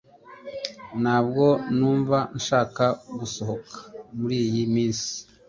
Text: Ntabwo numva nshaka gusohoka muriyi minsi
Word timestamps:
Ntabwo 1.01 1.45
numva 1.77 2.17
nshaka 2.37 2.85
gusohoka 3.19 3.75
muriyi 4.17 4.63
minsi 4.73 5.11